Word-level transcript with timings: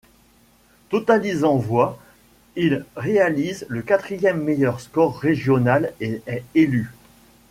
Totalisant 0.89 1.57
voix, 1.57 1.99
il 2.55 2.85
réalise 2.95 3.67
le 3.69 3.83
quatrième 3.83 4.41
meilleur 4.43 4.79
score 4.79 5.19
régional 5.19 5.93
et 5.99 6.23
est 6.25 6.43
élu. 6.55 6.89